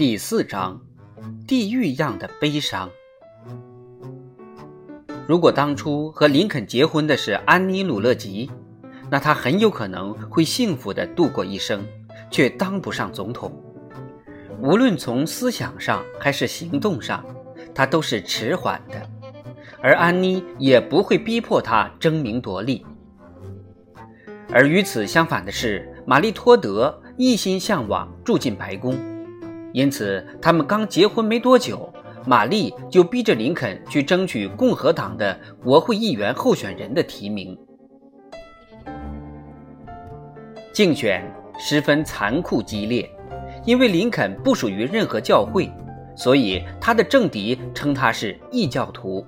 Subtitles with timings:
[0.00, 0.80] 第四章，
[1.46, 2.88] 地狱样的悲伤。
[5.28, 8.50] 如果当初和林肯结婚的是安妮·鲁勒吉，
[9.10, 11.84] 那他很有可能会幸福的度过一生，
[12.30, 13.52] 却当不上总统。
[14.62, 17.22] 无论从思想上还是行动上，
[17.74, 19.06] 他都是迟缓的，
[19.82, 22.86] 而安妮也不会逼迫他争名夺利。
[24.50, 28.98] 而与此相反的是，玛丽·托德一心向往住进白宫。
[29.72, 31.92] 因此，他们刚结婚没多久，
[32.26, 37.56] 玛丽就逼着林肯去争取共和党的国会议员候选人的提名。
[40.72, 41.22] 竞选
[41.58, 43.08] 十分残酷激烈，
[43.64, 45.70] 因为林肯不属于任何教会，
[46.16, 49.24] 所以他的政敌称他是异教徒；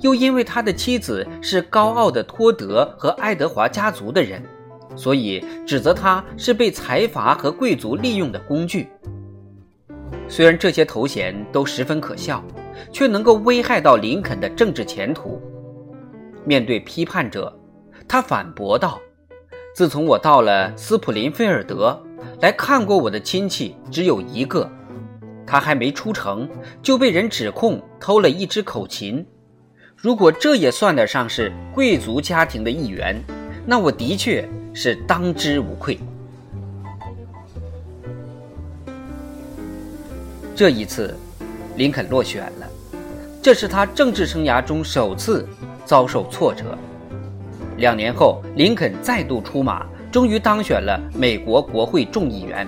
[0.00, 4.42] 又因为他的妻子是高傲的托德和爱德华家族的人，
[4.96, 8.88] 所以指责他是被财阀和贵族利用的工具。
[10.30, 12.42] 虽然这些头衔都十分可笑，
[12.92, 15.42] 却能够危害到林肯的政治前途。
[16.44, 17.52] 面对批判者，
[18.06, 19.00] 他反驳道
[19.74, 22.00] ：“自从我到了斯普林菲尔德，
[22.40, 24.70] 来看过我的亲戚只有一个，
[25.44, 26.48] 他还没出城
[26.80, 29.26] 就被人指控偷了一支口琴。
[29.96, 33.20] 如果这也算得上是贵族家庭的一员，
[33.66, 35.98] 那我的确是当之无愧。”
[40.60, 41.16] 这一次，
[41.78, 42.68] 林肯落选了，
[43.40, 45.48] 这是他政治生涯中首次
[45.86, 46.76] 遭受挫折。
[47.78, 52.66] 两年后，林肯再度出马，终于当选了美国国会众议员。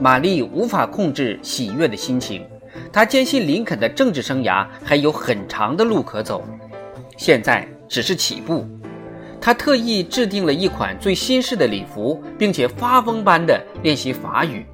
[0.00, 2.42] 玛丽无法控制喜悦的心情，
[2.90, 6.42] 她坚信林肯的政治生涯还有很长的路可走，
[7.18, 8.66] 现在只是起步。
[9.42, 14.64] 她特意制定了一款最新式的礼服，并且发疯般的练习法语。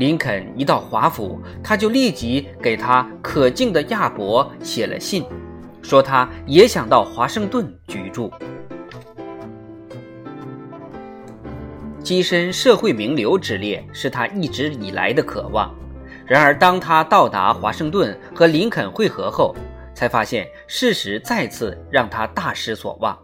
[0.00, 5.26] 林肯一到华府，他就立即给他可敬的亚伯写了信，
[5.82, 8.32] 说他也想到华盛顿居住。
[12.02, 15.70] 跻身社会名流之列是他一直以来的渴望。
[16.26, 19.54] 然而，当他到达华盛顿和林肯会合后，
[19.94, 23.18] 才发现事实再次让他大失所望。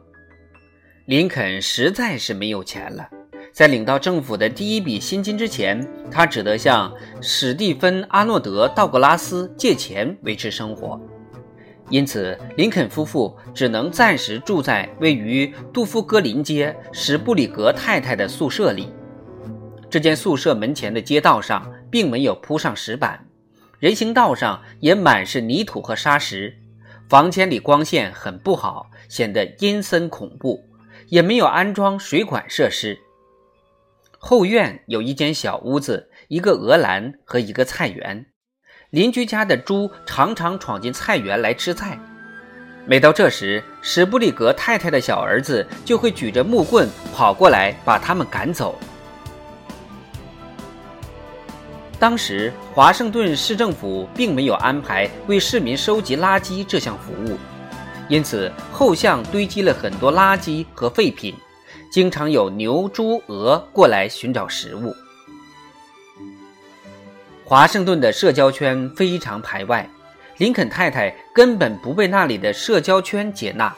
[1.06, 3.08] 林肯实在是没有钱了。
[3.56, 11.00] 在领到政府的第一笔薪金之前，他只得向史蒂芬·阿诺德·道格拉斯借钱维持生活。
[11.88, 18.92] 因此，林肯夫妇只能暂时住在位于杜夫戈林街史布里格太太的宿舍里。
[19.88, 23.26] 这间宿舍门前的街道上并没有铺上石板，
[23.78, 26.54] 人行道上也满是泥土和沙石。
[27.08, 30.62] 房间里光线很不好，显得阴森恐怖，
[31.08, 32.98] 也没有安装水管设施。
[34.28, 38.26] 后院有一间小屋子，一个鹅栏和一个菜园。
[38.90, 41.96] 邻居家的猪常常闯进菜园来吃菜。
[42.86, 48.76] 每到这时，史布里格太太的小儿子就会举着木棍跑过来把他们赶走。
[51.96, 57.38] 当时，华盛顿市政府并没有安排为市民收集垃圾这项服务，
[58.08, 61.32] 因此后巷堆积了很多垃圾和废品。
[61.90, 64.94] 经常有牛、猪、鹅过来寻找食物。
[67.44, 69.88] 华盛顿的社交圈非常排外，
[70.38, 73.72] 林肯太太根本不被那里的社交圈接纳，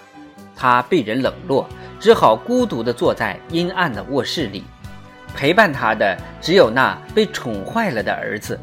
[0.57, 1.69] 她被人冷落，
[2.01, 4.65] 只好孤独地坐在阴暗的卧室里。
[5.35, 8.59] 陪伴她的只有那被宠坏了的儿子。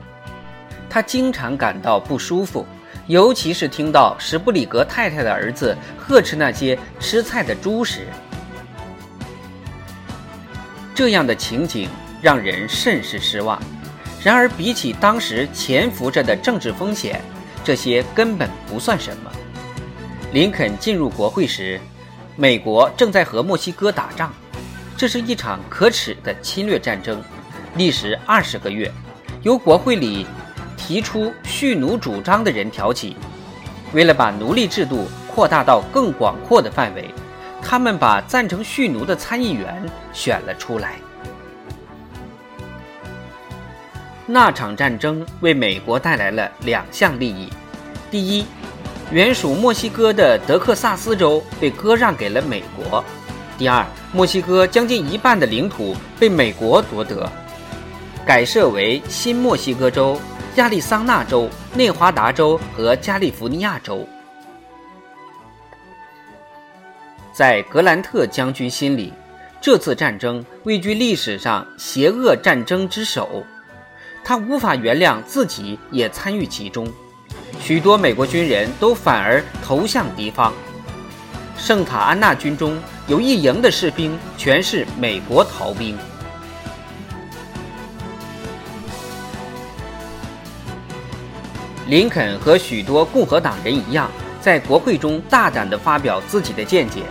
[0.90, 2.66] 他经常感到不舒服，
[3.07, 8.07] 尤其是听到史布里格太太的儿子呵斥那些吃菜的猪时。
[10.95, 11.89] 这样的情景
[12.22, 13.61] 让人甚是失望。
[14.23, 17.22] 然而，比起当时潜伏着的政治风险，
[17.66, 19.31] 这些根本不算什么。
[20.31, 21.79] 林肯进入国会时，
[22.38, 24.34] 美国正在和墨西哥打仗，
[24.97, 27.22] 这是一场可耻的侵略战争，
[27.75, 28.91] 历时二十个月，
[29.43, 30.25] 由国会里
[30.78, 33.17] 提出蓄奴主张的人挑起。
[33.93, 37.14] 为了把奴隶制度扩大到更广阔的范围。
[37.67, 39.84] 他们把赞成蓄奴的参议员
[40.14, 40.94] 选了出来。
[44.28, 47.52] 那场战争为美国带来了两项利益：
[48.12, 48.46] 第一，
[49.12, 53.03] 原属墨西哥的德克萨斯州被割让给了美国；
[53.58, 53.84] 第二，
[54.14, 57.28] 墨西哥将近一半的领土被美国夺得，
[58.26, 60.20] 改设为新墨西哥州、
[60.56, 64.08] 亚利桑那州、内华达州和加利福尼亚州。
[67.35, 69.11] 在格兰特将军心里，
[69.59, 73.46] 这次战争位居历史上邪恶战争之首。
[74.23, 76.87] 他无法原谅自己也参与其中。
[77.59, 80.53] 许多美国军人都反而投向敌方。
[81.58, 85.97] 圣塔安娜军中有一营的士兵全是美国逃兵。
[91.90, 94.09] 林肯和许多共和党人一样，
[94.40, 97.02] 在国会中大胆地发表自己的见解，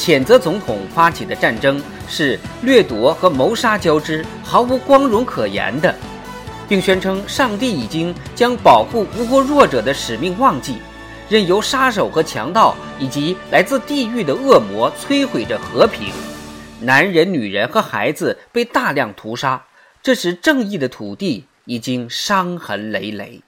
[0.00, 5.94] 谴责总统发起的战争是掠夺和谋杀交织，毫无光荣可言的，
[6.66, 10.78] 并宣称上帝已经将保护无辜弱者的使命忘记，
[11.28, 16.08] 任由杀手和强盗以及来自地狱的恶魔摧毁着和平，
[16.80, 19.62] 男人、女人和孩子被大量屠杀，
[20.02, 23.42] 这时正义的土地已经伤痕累累。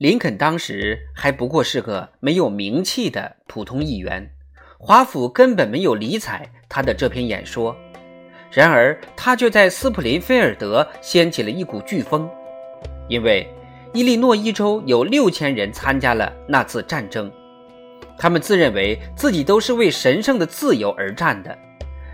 [0.00, 4.30] 林肯当时还不过是个没有名气的普通议员，
[4.78, 7.76] 华府根本没有理睬他的这篇演说。
[8.50, 12.26] 然而，他却在斯普林菲尔德掀起了一股飓风，
[13.10, 13.46] 因为
[13.92, 17.30] 伊利诺伊州有六千人参加了那次战争，
[18.16, 21.54] 他们自认为自己都是为神圣的自由而战的。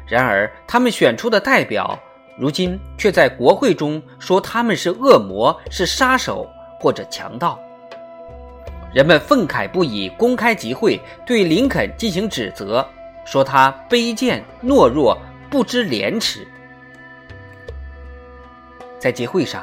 [0.09, 1.97] 然而，他们选出的代表，
[2.37, 6.51] 如今却在国会中说他们是恶魔、是杀手
[6.81, 7.57] 或者强盗。
[8.97, 12.83] 人们愤慨不已，公开集会对林肯进行指责，
[13.27, 15.19] 说他卑贱、懦弱、
[15.51, 16.49] 不知廉耻。
[18.99, 19.63] 在集会上，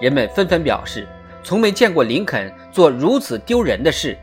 [0.00, 1.06] 人们纷纷表示，
[1.44, 4.16] 从没见过林肯做如此丢人的事。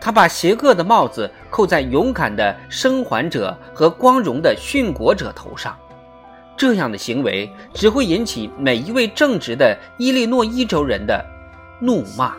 [0.00, 5.76] 他把邪恶的帽子扣在勇敢的生还者和光荣的殉国者头上，
[6.56, 11.26] 这样的行为只会引起每一位正直的伊利诺伊州人的
[11.80, 12.36] 怒骂。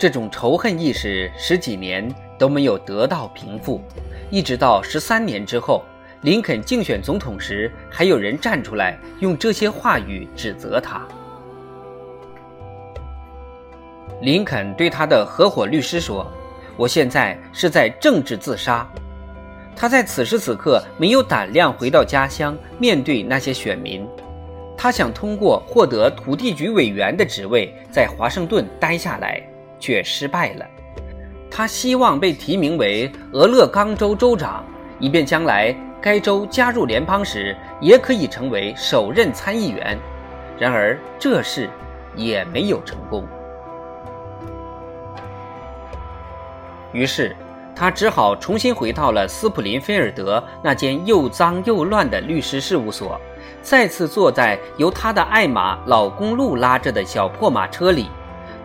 [0.00, 3.82] 这种仇恨意识十几年都没有得到平复，
[4.30, 5.84] 一直到十三年之后，
[6.22, 11.06] 林肯竞选总统时，还有人站出来用这些话语指责他。
[14.22, 16.26] 林肯对他的合伙律师说
[16.78, 18.90] ：“我现在是在政治自杀。”
[19.76, 24.08] 他在此时此刻没有胆量回到家乡面对那些选民，
[24.78, 29.46] 他想通过获得土地局委员的职位在华盛顿待下来。
[29.80, 30.66] 却失败了。
[31.50, 34.64] 他希望被提名为俄勒冈州州长，
[35.00, 39.98] 以便将来该州加入联邦时也可以成为首任参议员。
[40.56, 41.68] 然而这事
[42.14, 43.26] 也没有成功。
[46.92, 47.34] 于是
[47.74, 53.18] 他只好重新回到了斯普林菲尔德那间又脏又乱的律师事务所，
[53.62, 58.08] 再次坐在由他的爱马老公路拉着的小破马车里。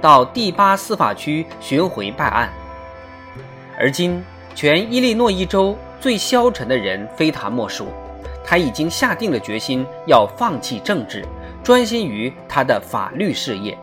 [0.06, 2.48] 到第八司法区巡回办案，
[3.76, 4.24] 而今
[4.54, 7.88] 全伊利诺伊州最消沉的人非他莫属。
[8.44, 11.26] 他已经下定了决心要放弃政治，
[11.64, 13.76] 专心于他的法律事业。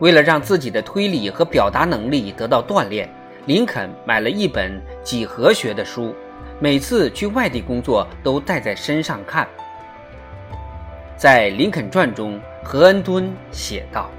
[0.00, 3.08] 为了让自己的推理和表达能力得到锻炼，
[3.46, 6.12] 林肯买了一本几何学的书，
[6.58, 9.46] 每次去外地工作都带在身上看。
[11.16, 14.10] 在《林肯传》中，何恩敦写道。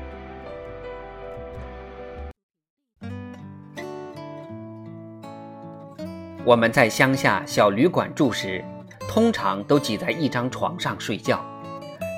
[6.45, 8.63] 我们在乡下小旅馆住时，
[9.07, 11.43] 通常都挤在一张床上睡觉。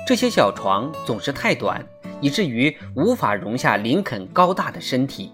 [0.06, 1.82] 这些小床总是太短，
[2.20, 5.32] 以至于无法容下林肯高大的身体。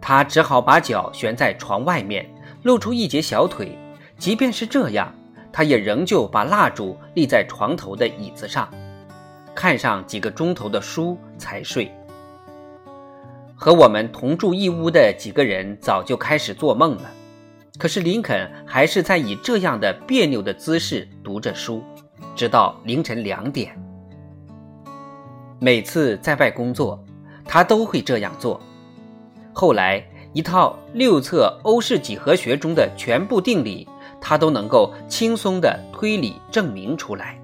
[0.00, 2.28] 他只好把脚悬在床外面，
[2.64, 3.78] 露出一截小腿。
[4.18, 5.14] 即便是这样，
[5.52, 8.68] 他也仍旧把蜡烛立在床头的椅子上，
[9.54, 11.94] 看上几个钟头的书才睡。
[13.54, 17.10] 和我们同住一屋的几个人早就开始做梦了。
[17.78, 21.82] 可是林肯还是在以这样的别扭的姿势读着书，
[22.34, 23.72] 直到凌晨两点。
[25.60, 27.02] 每次在外工作，
[27.44, 28.60] 他都会这样做。
[29.52, 33.88] 后来，一套六册欧式几何学中的全部定理，
[34.20, 37.40] 他都能够轻松地推理证明出来。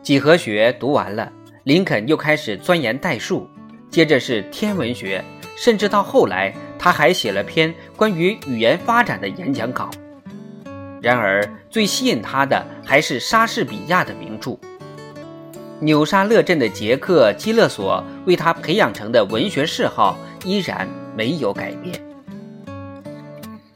[0.00, 1.32] 几何学读完了，
[1.64, 3.48] 林肯又开始钻研代数，
[3.94, 5.24] 接着是天文学，
[5.54, 6.52] 甚至到后来。
[6.76, 9.88] 他还写了篇关于语言发展的演讲稿。
[11.00, 14.58] 然而，最吸引他的还是莎士比亚的名著。
[15.78, 21.94] 纽沙勒镇的杰克·基勒索为他培养成的文学嗜好依然没有改变。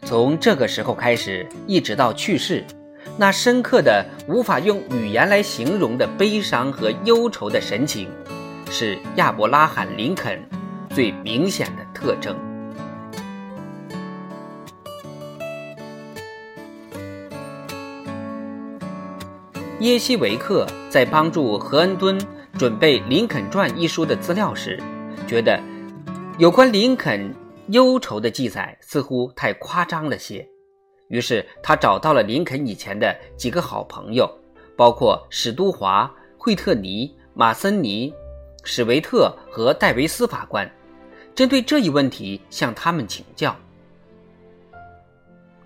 [0.03, 2.65] 从这个时候开始，一直到去世，
[3.17, 8.09] 那深刻的无法用语言来形容的悲伤和忧愁的神情，
[8.71, 10.43] 是亚伯拉罕·林肯
[10.91, 11.85] 最明显的。
[12.01, 12.37] 特征。
[19.81, 22.17] 耶西维克在帮助何恩敦
[22.57, 24.81] 准备《林肯传》一书的资料时，
[25.27, 25.61] 觉得
[26.39, 27.35] 有关林肯
[27.71, 30.49] 忧愁的记载似乎太夸张了些，
[31.09, 34.31] 于是他找到了林肯以前的几个好朋友，
[34.77, 38.15] 包括史都华、惠特尼、马森尼、
[38.71, 40.71] 史维特和戴维斯法官，
[41.35, 43.57] 针对这一问题向他们请教。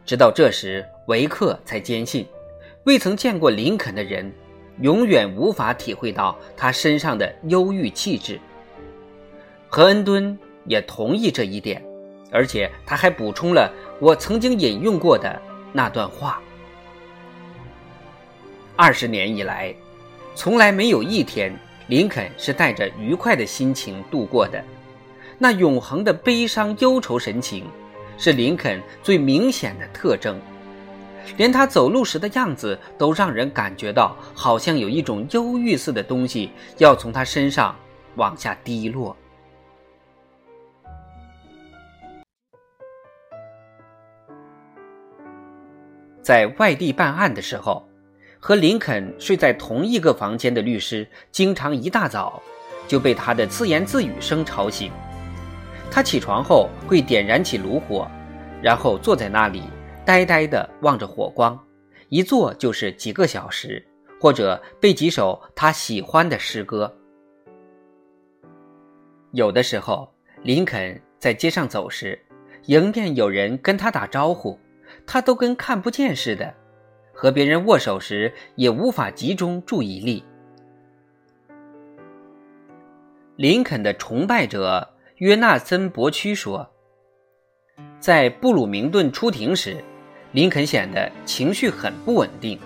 [0.07, 2.25] 直到这时，维克才坚信。
[2.85, 4.33] 未曾见过林肯的人，
[4.83, 8.39] 永远无法体会到他身上的忧郁气质。
[9.69, 11.85] 何恩敦也同意这一点，
[12.31, 13.69] 而且他还补充了
[13.99, 15.43] 我曾经引用过的
[15.73, 16.41] 那段话：
[18.77, 19.75] 二十年以来，
[20.37, 21.53] 从来没有一天
[21.93, 24.65] 林肯是带着愉快的心情度过的。
[25.37, 27.67] 那永恒的悲伤忧愁神情，
[28.17, 30.41] 是林肯最明显的特征。
[31.37, 37.77] 连他走路时的样子都让人感觉到，好像有一种忧郁似的东西要从他身上
[38.15, 39.15] 往下滴落。
[46.23, 47.87] 在外地办案的时候，
[48.45, 52.43] 和林肯睡在同一个房间的律师，经常一大早
[52.89, 54.91] 就被他的自言自语声吵醒。
[55.89, 58.11] 他起床后会点燃起炉火，
[58.61, 59.63] 然后坐在那里。
[60.05, 61.57] 呆呆地望着火光，
[62.09, 63.81] 一坐就是几个小时，
[64.21, 66.93] 或者背几首他喜欢的诗歌。
[69.31, 72.21] 有的时候，林肯在街上走时，
[72.67, 74.59] 迎面有人跟他打招呼，
[75.07, 76.53] 他都跟看不见似的；
[77.23, 80.25] 和别人握手时，也无法集中注意力。
[83.37, 84.89] 林肯的崇拜者
[85.19, 86.69] 约纳森·伯屈说
[88.01, 89.77] ：“在布鲁明顿出庭时。”
[90.33, 92.59] 林肯显得情绪很不稳定，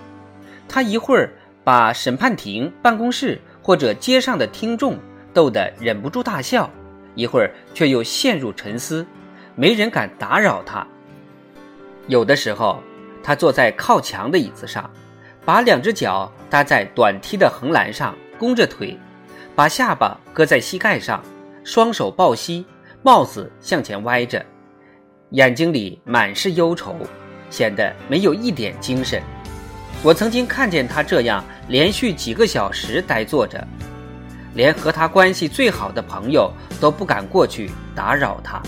[0.67, 1.31] 他一会儿
[1.63, 4.97] 把审判庭、办公室或者街上的听众
[5.35, 6.67] 逗得忍不住大笑，
[7.13, 9.05] 一会儿却又陷入沉思，
[9.53, 10.87] 没人敢打扰他。
[12.07, 12.81] 有的时候，
[13.27, 14.89] 他坐在靠墙的椅子上，
[15.43, 18.97] 把两只脚搭在短梯的横栏上，弓着腿，
[19.53, 21.21] 把下巴搁在膝盖上，
[21.65, 22.65] 双手抱膝，
[23.03, 24.41] 帽子向前歪着，
[25.31, 26.95] 眼睛里满是忧愁。
[27.49, 29.21] 显得没有一点精神。
[30.03, 33.61] 我曾经看见他这样连续几个小时呆坐着，
[34.53, 38.63] 连和他关系最好的朋友都不敢过去打扰他。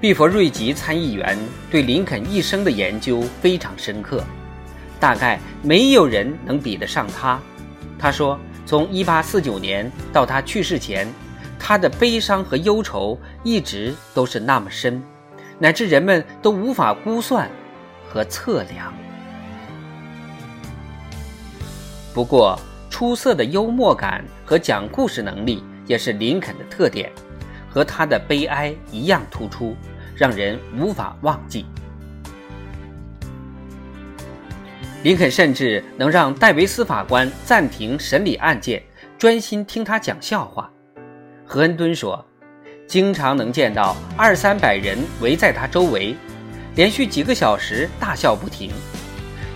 [0.00, 1.38] 毕佛瑞吉参议员
[1.70, 4.24] 对林肯一生的研究非常深刻，
[4.98, 7.38] 大概没有人能比得上他。
[7.98, 11.06] 他说，从1849年到他去世前。
[11.62, 15.02] 他的悲伤和忧愁一直都是那么深，
[15.58, 17.50] 乃至人们都无法估算
[18.08, 18.94] 和测量。
[22.14, 27.12] 不过，出色的幽默感和讲故事能力也是林肯的特点，
[27.70, 29.76] 和他的悲哀一样突出，
[30.14, 31.64] 让人无法忘记。
[35.02, 38.82] 林肯甚至能让戴维斯法官暂停审理案件，
[39.16, 40.70] 专心听他讲笑话。
[41.46, 42.22] 何恩敦说
[42.86, 46.14] ：“经常能见到二三百人围在他周围，
[46.74, 48.70] 连续几个小时大笑不停。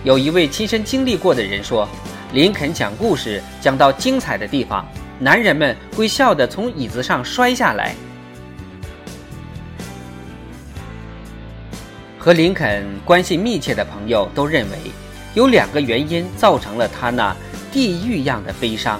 [0.03, 1.87] 有一位亲身经历过的人说，
[2.33, 4.83] 林肯讲故事讲到精彩的地方，
[5.19, 7.93] 男人们会笑得从椅子上摔下来。”
[12.25, 14.77] 和林肯关系密切的朋友都认为，
[15.35, 17.37] 有两个原因造成了他那
[17.71, 18.99] 地狱样的悲伤，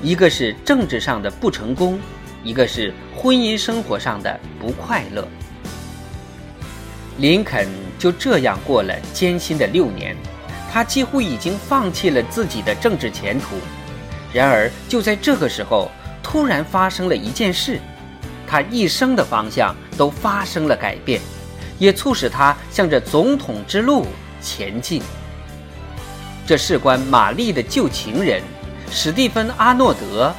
[0.00, 1.98] 一个是政治上的不成功。
[2.44, 5.26] 一个是婚姻生活上的不快乐，
[7.18, 10.16] 林肯就这样过了艰辛的六年，
[10.72, 13.56] 他几乎已经放弃了自己的政治前途。
[14.32, 15.90] 然而就在这个时候，
[16.22, 17.80] 突然发生了一件事，
[18.46, 21.20] 他一生的方向都发生了改变，
[21.78, 24.06] 也促使他向着总统之路
[24.40, 25.02] 前进。
[26.46, 28.42] 这事关玛丽的旧情人
[28.90, 30.34] 史蒂芬·阿诺德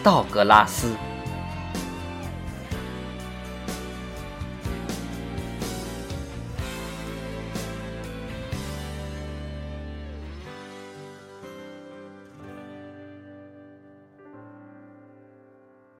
[0.04, 0.94] ·道格拉斯。